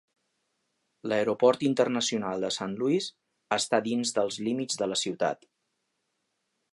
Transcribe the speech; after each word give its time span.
L'aeroport 1.11 1.65
internacional 1.67 2.45
de 2.45 2.49
St. 2.55 2.73
Louis 2.81 3.11
està 3.61 3.83
dins 3.89 4.15
dels 4.19 4.39
límits 4.47 4.81
de 4.83 4.89
la 4.93 5.01
ciutat. 5.05 5.49